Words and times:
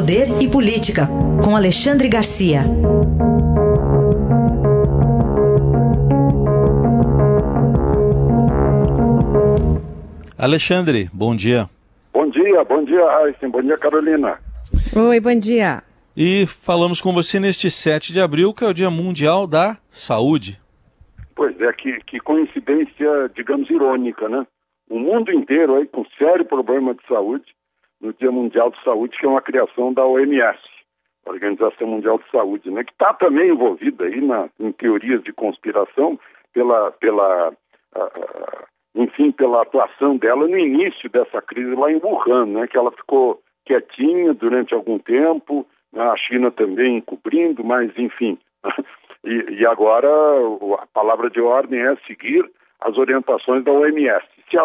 Poder 0.00 0.28
e 0.40 0.48
Política, 0.50 1.06
com 1.44 1.54
Alexandre 1.54 2.08
Garcia. 2.08 2.60
Alexandre, 10.38 11.10
bom 11.12 11.36
dia. 11.36 11.68
Bom 12.14 12.30
dia, 12.30 12.64
bom 12.64 12.82
dia, 12.82 13.04
Raíssa. 13.04 13.46
Bom 13.46 13.60
dia, 13.60 13.76
Carolina. 13.76 14.38
Oi, 14.96 15.20
bom 15.20 15.38
dia. 15.38 15.82
E 16.16 16.46
falamos 16.46 17.02
com 17.02 17.12
você 17.12 17.38
neste 17.38 17.70
7 17.70 18.10
de 18.10 18.22
abril, 18.22 18.54
que 18.54 18.64
é 18.64 18.68
o 18.68 18.72
Dia 18.72 18.88
Mundial 18.88 19.46
da 19.46 19.76
Saúde. 19.90 20.58
Pois 21.36 21.60
é, 21.60 21.70
que, 21.74 22.00
que 22.06 22.20
coincidência, 22.20 23.30
digamos, 23.36 23.68
irônica, 23.68 24.30
né? 24.30 24.46
O 24.88 24.98
mundo 24.98 25.30
inteiro 25.30 25.74
aí 25.74 25.84
com 25.84 26.06
sério 26.18 26.46
problema 26.46 26.94
de 26.94 27.06
saúde 27.06 27.44
no 28.00 28.12
Dia 28.14 28.30
Mundial 28.30 28.70
de 28.70 28.82
Saúde, 28.82 29.16
que 29.18 29.26
é 29.26 29.28
uma 29.28 29.42
criação 29.42 29.92
da 29.92 30.04
OMS, 30.04 30.58
Organização 31.26 31.86
Mundial 31.86 32.18
de 32.18 32.30
Saúde, 32.30 32.70
né? 32.70 32.84
Que 32.84 32.92
está 32.92 33.12
também 33.14 33.50
envolvida 33.50 34.04
aí 34.04 34.20
na, 34.20 34.48
em 34.58 34.72
teorias 34.72 35.22
de 35.22 35.32
conspiração 35.32 36.18
pela, 36.52 36.90
pela 36.92 37.52
enfim, 38.94 39.30
pela 39.30 39.62
atuação 39.62 40.16
dela 40.16 40.48
no 40.48 40.58
início 40.58 41.08
dessa 41.10 41.40
crise 41.42 41.74
lá 41.74 41.90
em 41.90 42.00
Wuhan, 42.02 42.46
né? 42.46 42.66
Que 42.66 42.78
ela 42.78 42.90
ficou 42.90 43.40
quietinha 43.64 44.34
durante 44.34 44.74
algum 44.74 44.98
tempo, 44.98 45.66
né, 45.92 46.02
a 46.02 46.16
China 46.16 46.50
também 46.50 47.00
cobrindo, 47.00 47.62
mas 47.62 47.96
enfim. 47.96 48.38
e, 49.24 49.60
e, 49.60 49.66
agora 49.66 50.08
a 50.80 50.86
palavra 50.86 51.30
de 51.30 51.40
ordem 51.40 51.80
é 51.80 51.94
seguir 52.06 52.48
as 52.80 52.96
orientações 52.96 53.64
da 53.64 53.72
OMS. 53.72 54.26
Se 54.50 54.58
a 54.58 54.64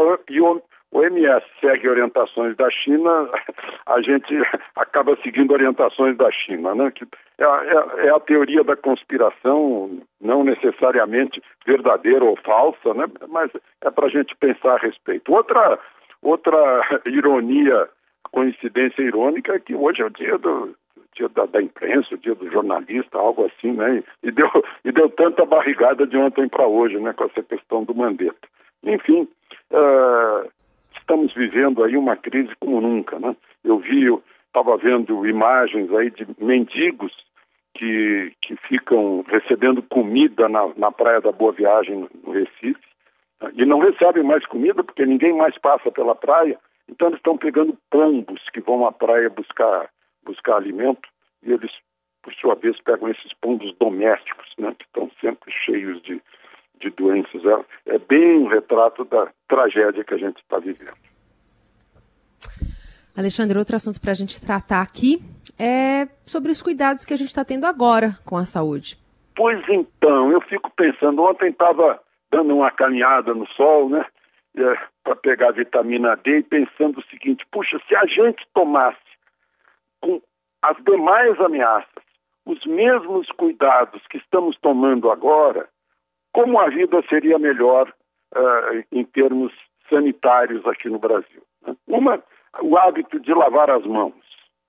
OMS 0.95 1.45
segue 1.59 1.90
orientações 1.90 2.55
da 2.55 2.72
China, 2.72 3.30
a 3.85 4.02
gente 4.02 4.34
acaba 4.77 5.18
seguindo 5.21 5.52
orientações 5.52 6.16
da 6.16 6.31
China, 6.31 6.73
né? 6.73 6.90
Que 6.91 7.05
é, 7.37 7.43
é, 7.43 8.07
é 8.07 8.10
a 8.12 8.20
teoria 8.21 8.63
da 8.63 8.77
conspiração, 8.77 9.99
não 10.21 10.46
necessariamente 10.46 11.41
verdadeira 11.65 12.24
ou 12.24 12.37
falsa, 12.37 12.93
né? 12.93 13.05
Mas 13.27 13.52
é 13.82 13.91
para 13.91 14.05
a 14.05 14.10
gente 14.10 14.34
pensar 14.37 14.76
a 14.76 14.79
respeito. 14.79 15.34
Outra, 15.34 15.77
outra 16.21 16.82
ironia 17.05 17.90
coincidência 18.32 19.02
irônica 19.02 19.54
é 19.54 19.59
que 19.59 19.76
hoje 19.76 20.02
é 20.02 20.05
o 20.05 20.09
dia 20.09 20.37
do 20.37 20.76
dia 21.13 21.30
da, 21.30 21.46
da 21.46 21.62
imprensa, 21.62 22.13
o 22.13 22.18
dia 22.18 22.35
do 22.35 22.49
jornalista, 22.52 23.18
algo 23.18 23.46
assim, 23.46 23.71
né? 23.71 24.04
E, 24.21 24.32
deu, 24.32 24.49
e 24.84 24.91
deu 24.91 25.09
tanta 25.09 25.46
barrigada 25.46 26.05
de 26.05 26.18
ontem 26.18 26.48
para 26.48 26.68
hoje, 26.68 26.99
né? 26.99 27.13
Com 27.13 27.26
essa 27.26 27.41
questão 27.41 27.84
do 27.85 27.96
Mandetta. 27.96 28.48
Enfim, 28.84 29.27
uh, 29.71 30.49
estamos 31.06 31.34
vivendo 31.34 31.84
aí 31.84 31.96
uma 31.96 32.18
crise 32.18 32.52
como 32.60 32.82
nunca, 32.82 33.20
né? 33.20 33.36
Eu 33.64 33.80
vi, 33.80 34.06
estava 34.48 34.78
vendo 34.78 35.28
imagens 35.28 35.92
aí 35.94 36.10
de 36.10 36.28
mendigos 36.40 37.14
que, 37.76 38.34
que 38.42 38.56
ficam 38.68 39.24
recebendo 39.28 39.82
comida 39.84 40.50
na, 40.50 40.68
na 40.76 40.92
praia 40.92 41.22
da 41.22 41.32
Boa 41.32 41.52
Viagem, 41.52 42.08
no 42.24 42.32
Recife, 42.32 42.80
e 43.54 43.66
não 43.66 43.80
recebem 43.80 44.24
mais 44.24 44.46
comida 44.46 44.84
porque 44.84 45.06
ninguém 45.06 45.34
mais 45.34 45.58
passa 45.58 45.92
pela 45.92 46.16
praia 46.16 46.58
então 46.90 47.08
eles 47.08 47.20
estão 47.20 47.38
pegando 47.38 47.78
pombos 47.90 48.42
que 48.54 48.62
vão 48.62 48.86
à 48.86 48.92
praia 48.92 49.30
buscar, 49.30 49.90
buscar 50.24 50.56
alimento 50.56 51.10
e 51.44 51.52
eles, 51.52 51.72
por 52.22 52.34
sua 52.34 52.56
vez, 52.56 52.80
pegam 52.82 53.10
esses 53.10 53.34
pombos 53.42 53.74
domésticos, 53.78 54.48
né, 54.58 54.76
que 54.78 54.86
estão 54.86 55.10
sempre 55.20 55.52
cheios 55.52 56.02
de, 56.04 56.22
de 56.79 56.90
doenças. 56.91 57.41
É, 57.45 57.95
é 57.95 57.99
bem 57.99 58.40
um 58.40 58.48
retrato 58.48 59.05
da 59.05 59.27
tragédia 59.48 60.04
que 60.04 60.13
a 60.13 60.18
gente 60.18 60.37
está 60.37 60.59
vivendo. 60.59 60.93
Alexandre, 63.18 63.57
outro 63.57 63.76
assunto 63.76 64.01
para 64.01 64.12
a 64.12 64.16
gente 64.16 64.41
tratar 64.41 64.81
aqui 64.81 65.19
é 65.57 66.07
sobre 66.25 66.51
os 66.51 66.62
cuidados 66.62 67.06
que 67.06 67.13
a 67.13 67.18
gente 67.18 67.29
está 67.29 67.46
tendo 67.46 67.66
agora 67.66 68.18
com 68.25 68.35
a 68.35 68.46
saúde. 68.46 68.97
Pois 69.35 69.63
então, 69.69 70.31
eu 70.31 70.41
fico 70.41 70.69
pensando, 70.75 71.22
ontem 71.24 71.50
estava 71.50 72.00
dando 72.31 72.56
uma 72.56 72.72
caminhada 72.72 73.34
no 73.34 73.47
sol, 73.47 73.90
né? 73.90 74.06
é, 74.58 74.78
para 75.03 75.16
pegar 75.16 75.52
vitamina 75.52 76.16
D 76.16 76.40
e 76.40 76.44
pensando 76.44 77.00
o 77.00 77.06
seguinte: 77.06 77.46
puxa, 77.52 77.80
se 77.88 77.96
a 77.96 78.06
gente 78.06 78.46
tomasse 78.53 78.97
com 80.02 80.22
as 80.62 80.78
demais 80.84 81.40
ameaças 81.40 82.03
os 82.46 82.64
mesmos 82.66 83.28
cuidados 83.31 84.02
que 84.08 84.18
estamos 84.18 84.58
tomando 84.59 85.09
agora, 85.09 85.68
como 86.35 86.59
a 86.59 86.68
vida 86.68 87.01
seria 87.07 87.40
melhor 87.40 87.88
uh, 88.35 88.84
em 88.91 89.06
termos 89.06 89.53
sanitários 89.90 90.68
aqui 90.68 90.90
no 90.90 91.00
Brasil? 91.00 91.41
Né? 91.66 91.73
Uma, 91.88 92.22
o 92.62 92.78
hábito 92.78 93.18
de 93.22 93.34
lavar 93.34 93.69
as 93.69 93.85
mãos. 93.85 94.13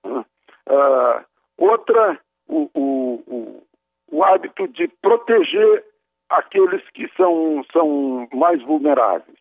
Né? 0.01 0.23
Uh, 0.69 1.25
outra, 1.57 2.17
o, 2.47 2.69
o, 2.73 3.23
o, 3.27 3.63
o 4.09 4.23
hábito 4.23 4.65
de 4.69 4.87
proteger 5.01 5.83
aqueles 6.29 6.81
que 6.91 7.09
são, 7.17 7.65
são 7.73 8.29
mais 8.31 8.61
vulneráveis 8.63 9.35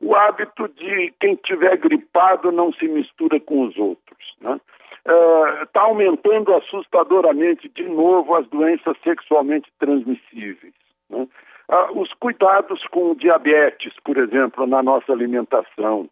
o 0.00 0.14
hábito 0.14 0.68
de 0.68 1.14
quem 1.18 1.34
tiver 1.36 1.76
gripado 1.78 2.52
não 2.52 2.72
se 2.74 2.86
mistura 2.86 3.40
com 3.40 3.62
os 3.62 3.76
outros. 3.78 4.36
Está 4.36 4.50
né? 4.50 5.64
uh, 5.74 5.78
aumentando 5.78 6.54
assustadoramente 6.54 7.70
de 7.70 7.84
novo 7.84 8.34
as 8.34 8.46
doenças 8.48 8.96
sexualmente 9.02 9.72
transmissíveis. 9.78 10.74
Né? 11.08 11.26
Uh, 11.68 12.00
os 12.00 12.12
cuidados 12.14 12.86
com 12.88 13.14
diabetes, 13.14 13.94
por 14.04 14.16
exemplo, 14.18 14.66
na 14.66 14.82
nossa 14.82 15.12
alimentação, 15.12 16.08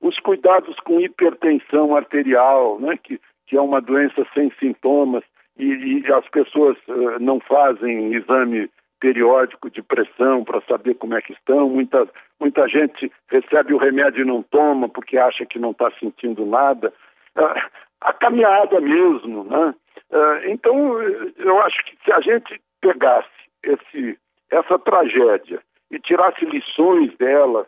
os 0.00 0.18
cuidados 0.18 0.78
com 0.80 1.00
hipertensão 1.00 1.96
arterial, 1.96 2.78
né? 2.80 2.98
que, 3.02 3.20
que 3.46 3.56
é 3.56 3.60
uma 3.60 3.80
doença 3.80 4.26
sem 4.34 4.50
sintomas 4.58 5.22
e, 5.58 6.02
e 6.04 6.12
as 6.12 6.28
pessoas 6.28 6.76
uh, 6.88 7.18
não 7.20 7.40
fazem 7.40 8.14
exame 8.14 8.68
periódico 9.00 9.70
de 9.70 9.82
pressão 9.82 10.44
para 10.44 10.60
saber 10.62 10.94
como 10.94 11.14
é 11.14 11.22
que 11.22 11.32
estão. 11.32 11.68
Muita, 11.68 12.08
muita 12.40 12.68
gente 12.68 13.10
recebe 13.28 13.74
o 13.74 13.78
remédio 13.78 14.22
e 14.22 14.26
não 14.26 14.42
toma 14.42 14.88
porque 14.88 15.18
acha 15.18 15.44
que 15.46 15.58
não 15.58 15.70
está 15.70 15.90
sentindo 16.00 16.44
nada. 16.46 16.92
Ah, 17.36 17.68
a 18.00 18.12
caminhada 18.12 18.80
mesmo, 18.80 19.44
né? 19.44 19.74
Ah, 20.12 20.40
então, 20.44 21.00
eu 21.02 21.60
acho 21.62 21.84
que 21.84 21.96
se 22.04 22.12
a 22.12 22.20
gente 22.20 22.60
pegasse 22.80 23.28
esse, 23.62 24.18
essa 24.50 24.78
tragédia 24.78 25.60
e 25.90 25.98
tirasse 25.98 26.44
lições 26.44 27.16
dela, 27.16 27.66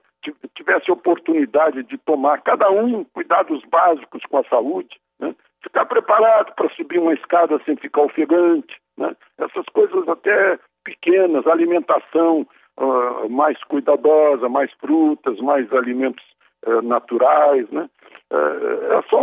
tivesse 0.54 0.90
oportunidade 0.90 1.82
de 1.84 1.96
tomar 1.98 2.42
cada 2.42 2.70
um 2.70 3.04
cuidados 3.04 3.62
básicos 3.70 4.22
com 4.28 4.38
a 4.38 4.44
saúde, 4.44 4.98
né? 5.18 5.34
ficar 5.62 5.86
preparado 5.86 6.54
para 6.54 6.68
subir 6.70 6.98
uma 6.98 7.14
escada 7.14 7.60
sem 7.64 7.76
ficar 7.76 8.02
ofegante, 8.02 8.76
né? 8.96 9.14
essas 9.38 9.64
coisas 9.66 10.08
até 10.08 10.58
pequenas, 10.84 11.46
alimentação 11.46 12.46
uh, 12.78 13.28
mais 13.28 13.62
cuidadosa, 13.64 14.48
mais 14.48 14.72
frutas, 14.80 15.38
mais 15.40 15.70
alimentos 15.72 16.24
uh, 16.66 16.82
naturais, 16.82 17.68
né? 17.70 17.88
Uh, 18.30 18.92
é 18.92 19.02
só, 19.08 19.20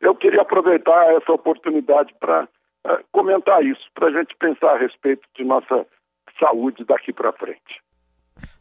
eu 0.00 0.14
queria 0.14 0.42
aproveitar 0.42 1.14
essa 1.14 1.32
oportunidade 1.32 2.14
para 2.20 2.48
comentar 3.10 3.64
isso, 3.64 3.84
para 3.94 4.06
a 4.06 4.12
gente 4.12 4.36
pensar 4.36 4.74
a 4.74 4.78
respeito 4.78 5.26
de 5.34 5.44
nossa 5.44 5.84
saúde 6.38 6.84
daqui 6.84 7.12
para 7.12 7.32
frente. 7.32 7.80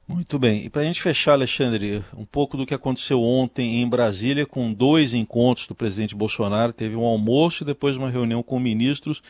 Muito 0.07 0.37
bem. 0.37 0.63
E 0.63 0.69
para 0.69 0.83
a 0.83 0.85
gente 0.85 1.01
fechar, 1.01 1.33
Alexandre, 1.33 2.03
um 2.15 2.25
pouco 2.25 2.55
do 2.55 2.65
que 2.65 2.75
aconteceu 2.75 3.21
ontem 3.21 3.81
em 3.81 3.89
Brasília, 3.89 4.45
com 4.45 4.71
dois 4.71 5.15
encontros 5.15 5.67
do 5.67 5.73
presidente 5.73 6.15
Bolsonaro, 6.15 6.71
teve 6.71 6.95
um 6.95 7.05
almoço 7.05 7.63
e 7.63 7.65
depois 7.65 7.97
uma 7.97 8.09
reunião 8.09 8.43
com 8.43 8.59
ministros 8.59 9.23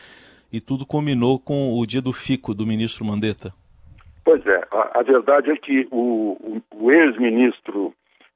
e 0.52 0.60
tudo 0.60 0.84
combinou 0.84 1.38
com 1.38 1.72
o 1.72 1.86
dia 1.86 2.02
do 2.02 2.12
fico 2.12 2.54
do 2.54 2.66
ministro 2.66 3.06
Mandetta. 3.06 3.52
Pois 4.22 4.44
é, 4.46 4.66
a, 4.70 5.00
a 5.00 5.02
verdade 5.02 5.50
é 5.50 5.56
que 5.56 5.88
o, 5.90 6.36
o, 6.40 6.62
o 6.74 6.92
ex-ministro 6.92 7.94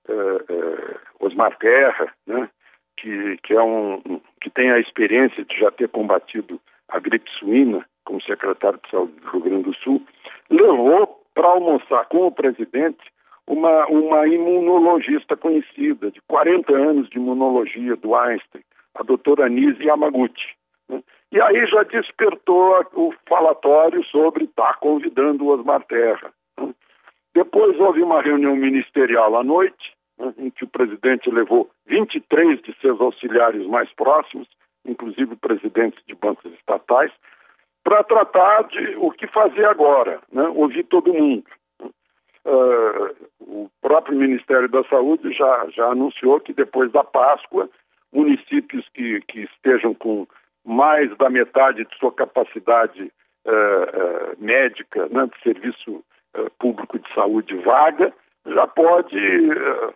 uh, 0.09 0.12
uh, 0.12 1.27
Osmar 1.27 1.59
Terra, 1.59 2.12
né, 2.27 2.48
que, 2.97 3.37
que, 3.42 3.53
é 3.53 3.62
um, 3.62 4.00
que 4.41 4.48
tem 4.48 4.71
a 4.71 4.78
experiência 4.78 5.45
de 5.45 5.59
já 5.59 5.71
ter 5.71 5.89
combatido 5.89 6.59
a 6.89 6.98
gripe 6.98 7.30
suína 7.39 7.84
como 8.10 8.21
secretário 8.22 8.80
de 8.83 8.91
saúde 8.91 9.12
do 9.21 9.30
Rio 9.30 9.41
Grande 9.41 9.62
do 9.62 9.74
Sul, 9.77 10.03
levou 10.51 11.22
para 11.33 11.47
almoçar 11.47 12.07
com 12.07 12.27
o 12.27 12.33
presidente 12.33 12.98
uma, 13.47 13.86
uma 13.86 14.27
imunologista 14.27 15.36
conhecida, 15.36 16.10
de 16.10 16.21
40 16.22 16.72
anos 16.77 17.09
de 17.09 17.18
imunologia 17.18 17.95
do 17.95 18.16
Einstein, 18.16 18.65
a 18.97 19.04
doutora 19.04 19.47
Anise 19.47 19.84
Yamaguchi. 19.84 20.57
Né? 20.89 21.01
E 21.30 21.41
aí 21.41 21.65
já 21.66 21.84
despertou 21.84 22.84
o 22.95 23.15
falatório 23.28 24.04
sobre 24.07 24.45
estar 24.45 24.72
tá 24.72 24.78
convidando 24.80 25.45
o 25.45 25.48
Osmar 25.51 25.84
Terra. 25.84 26.33
Né? 26.59 26.74
Depois 27.33 27.78
houve 27.78 28.03
uma 28.03 28.21
reunião 28.21 28.56
ministerial 28.56 29.36
à 29.36 29.45
noite, 29.45 29.95
né, 30.18 30.34
em 30.36 30.51
que 30.51 30.65
o 30.65 30.68
presidente 30.68 31.30
levou 31.30 31.71
23 31.86 32.60
de 32.60 32.74
seus 32.80 33.01
auxiliares 33.01 33.65
mais 33.68 33.89
próximos, 33.92 34.48
inclusive 34.84 35.36
presidentes 35.36 36.03
de 36.09 36.15
bancos 36.16 36.53
estatais, 36.54 37.13
para 37.82 38.04
tratar 38.04 38.65
de 38.65 38.97
o 38.97 39.10
que 39.10 39.27
fazer 39.27 39.65
agora, 39.65 40.21
né? 40.32 40.42
ouvir 40.54 40.84
todo 40.84 41.15
mundo. 41.15 41.44
Uh, 42.44 43.15
o 43.41 43.71
próprio 43.82 44.16
Ministério 44.16 44.68
da 44.68 44.82
Saúde 44.84 45.32
já, 45.32 45.66
já 45.71 45.86
anunciou 45.86 46.41
que 46.41 46.53
depois 46.53 46.91
da 46.91 47.04
Páscoa, 47.04 47.68
municípios 48.12 48.88
que, 48.94 49.21
que 49.28 49.41
estejam 49.41 49.94
com 49.94 50.27
mais 50.65 51.15
da 51.18 51.28
metade 51.28 51.84
de 51.84 51.98
sua 51.98 52.12
capacidade 52.12 53.12
uh, 53.47 53.50
uh, 53.50 54.36
médica, 54.38 55.06
né, 55.09 55.27
de 55.27 55.42
serviço 55.42 56.04
público 56.60 56.97
de 56.97 57.12
saúde 57.12 57.56
vaga, 57.56 58.12
já 58.47 58.65
pode 58.65 59.18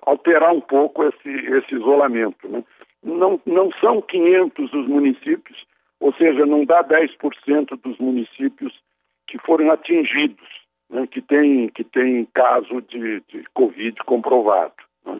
alterar 0.02 0.52
um 0.52 0.60
pouco 0.60 1.04
esse, 1.04 1.30
esse 1.30 1.76
isolamento. 1.76 2.48
Né? 2.48 2.64
Não, 3.04 3.40
não 3.46 3.70
são 3.80 4.02
500 4.02 4.72
os 4.72 4.88
municípios, 4.88 5.64
ou 6.04 6.12
seja, 6.12 6.44
não 6.44 6.66
dá 6.66 6.84
10% 6.84 7.80
dos 7.82 7.96
municípios 7.96 8.78
que 9.26 9.38
foram 9.38 9.70
atingidos, 9.70 10.46
né, 10.90 11.06
que 11.06 11.22
tem 11.22 11.70
que 11.70 11.82
tem 11.82 12.28
caso 12.34 12.82
de, 12.82 13.22
de 13.26 13.42
Covid 13.54 13.96
comprovado. 14.04 14.74
Né? 15.06 15.18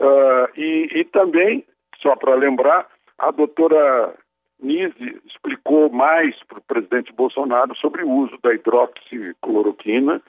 Uh, 0.00 0.48
e, 0.58 0.88
e, 0.94 1.04
também, 1.04 1.62
só 2.00 2.16
para 2.16 2.36
lembrar, 2.36 2.88
a 3.18 3.30
doutora 3.32 4.14
Nise 4.62 5.20
explicou 5.26 5.90
mais 5.90 6.34
para 6.44 6.58
o 6.58 6.62
presidente 6.62 7.12
Bolsonaro 7.12 7.76
sobre 7.76 8.02
o 8.02 8.10
uso 8.10 8.38
da 8.42 8.54
hidroxicloroquina 8.54 10.22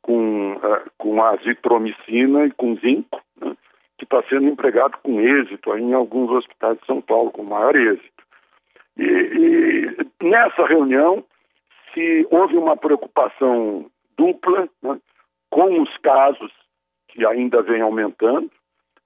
com, 0.00 0.52
uh, 0.58 0.90
com 0.96 1.24
azitromicina 1.24 2.46
e 2.46 2.52
com 2.52 2.76
zinco, 2.76 3.20
né, 3.40 3.56
que 3.98 4.04
está 4.04 4.22
sendo 4.28 4.46
empregado 4.46 4.96
com 5.02 5.20
êxito 5.20 5.76
em 5.76 5.92
alguns 5.92 6.30
hospitais 6.30 6.78
de 6.78 6.86
São 6.86 7.00
Paulo, 7.00 7.32
com 7.32 7.42
maior 7.42 7.74
êxito. 7.74 8.19
E, 9.00 9.96
e 10.22 10.26
nessa 10.28 10.66
reunião 10.66 11.24
se 11.92 12.26
houve 12.30 12.56
uma 12.56 12.76
preocupação 12.76 13.86
dupla 14.16 14.68
né, 14.82 14.98
com 15.50 15.82
os 15.82 15.96
casos 15.98 16.52
que 17.08 17.26
ainda 17.26 17.62
vem 17.62 17.80
aumentando, 17.80 18.50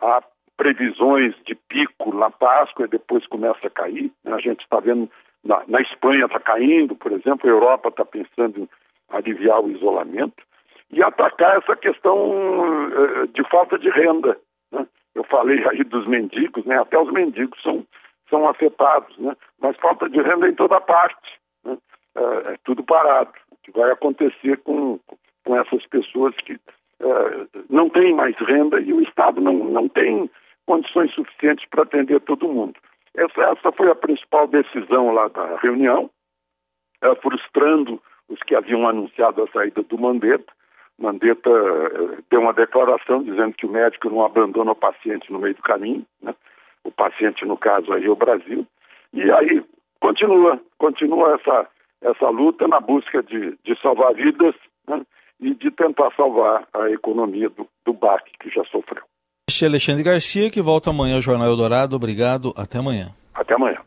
há 0.01 0.23
previsões 0.57 1.35
de 1.47 1.55
pico 1.55 2.15
na 2.15 2.31
Páscoa 2.31 2.85
e 2.85 2.91
depois 2.91 3.27
começa 3.27 3.67
a 3.67 3.71
cair. 3.71 4.13
Né, 4.25 4.35
a 4.35 4.41
gente 4.41 4.61
está 4.61 4.81
vendo 4.81 5.11
na, 5.45 5.63
na 5.69 5.81
Espanha 5.81 6.25
está 6.25 6.41
caindo, 6.41 6.95
por 6.97 7.13
exemplo, 7.13 7.49
a 7.49 7.53
Europa 7.53 7.91
está 7.91 8.05
pensando 8.05 8.61
em 8.61 8.69
aliviar 9.11 9.61
o 9.61 9.71
isolamento 9.71 10.43
e 10.91 11.03
atacar 11.03 11.59
essa 11.59 11.77
questão 11.77 12.31
uh, 12.31 13.27
de 13.29 13.45
falta 13.51 13.79
de 13.79 13.91
renda. 13.91 14.39
Né? 14.73 14.87
Eu 15.15 15.25
falei 15.25 15.63
aí 15.69 15.85
dos 15.85 16.07
mendigos, 16.07 16.65
né? 16.65 16.79
até 16.81 16.99
os 16.99 17.13
mendigos 17.13 17.61
são, 17.63 17.85
são 18.35 18.49
afetados, 18.49 19.17
né? 19.19 19.37
mas 19.61 19.77
falta 19.77 20.11
de 20.11 20.21
renda 20.21 20.49
em 20.49 20.55
toda 20.55 20.81
parte. 20.81 21.39
Né? 21.65 21.79
Uh, 22.17 22.49
é 22.49 22.57
tudo 22.65 22.83
parado. 22.83 23.33
O 23.53 23.57
que 23.63 23.71
vai 23.71 23.93
acontecer 23.93 24.57
com, 24.65 24.99
com 25.45 25.57
essas 25.57 25.87
pessoas 25.87 26.35
que 26.39 26.55
uh, 26.55 27.49
não 27.71 27.89
têm 27.89 28.13
mais 28.13 28.37
renda 28.39 28.81
e 28.81 28.93
o 28.93 29.01
Estado 29.03 29.41
não, 29.41 29.53
não 29.53 29.89
tem 29.89 30.29
condições 30.67 31.15
suficientes 31.15 31.65
para 31.69 31.85
atender 31.85 32.21
todo 32.23 32.49
mundo. 32.49 32.75
Essa, 33.17 33.43
essa 33.43 33.71
foi 33.71 33.89
a 33.89 33.95
principal 33.95 34.49
decisão 34.49 35.13
lá 35.13 35.29
da 35.29 35.57
reunião, 35.59 36.11
frustrando 37.23 38.03
os 38.29 38.41
que 38.41 38.57
haviam 38.57 38.89
anunciado 38.89 39.43
a 39.43 39.49
saída 39.49 39.83
do 39.83 39.99
Mandetta. 39.99 40.51
Mandetta 40.99 41.51
uh, 41.51 42.25
deu 42.31 42.41
uma 42.41 42.53
declaração 42.53 43.23
dizendo 43.23 43.55
que 43.55 43.67
o 43.67 43.71
médico 43.71 44.11
não 44.11 44.25
abandona 44.25 44.73
o 44.73 44.77
paciente 44.77 45.31
no 45.31 45.39
meio 45.39 45.55
do 45.55 45.63
caminho, 45.63 46.05
né? 46.21 46.35
O 46.85 46.91
paciente, 46.91 47.45
no 47.45 47.57
caso, 47.57 47.93
aí 47.93 48.05
é 48.05 48.11
o 48.11 48.17
Brasil. 48.17 48.67
E 49.13 49.23
aí 49.31 49.65
continua, 50.01 50.61
continua 50.79 51.35
essa, 51.35 51.67
essa 52.03 52.29
luta 52.29 52.69
na 52.69 52.81
busca 52.81 53.23
de, 53.23 53.57
de 53.65 53.81
salvar 53.81 54.15
vidas 54.15 54.55
né? 54.87 55.03
e 55.41 55.55
de 55.55 55.71
tentar 55.71 56.11
salvar 56.17 56.67
a 56.75 56.91
economia 56.91 57.49
do, 57.49 57.67
do 57.85 57.93
BAC, 57.93 58.31
que 58.41 58.51
já 58.51 58.65
sofreu. 58.65 59.03
Este 59.49 59.65
é 59.65 59.69
Alexandre 59.69 60.03
Garcia, 60.03 60.51
que 60.51 60.63
volta 60.63 60.91
amanhã 60.91 61.17
ao 61.17 61.23
Jornal 61.23 61.49
Eldorado. 61.49 61.97
Obrigado, 61.97 62.53
até 62.57 62.79
amanhã. 62.79 63.09
Até 63.35 63.55
amanhã. 63.55 63.85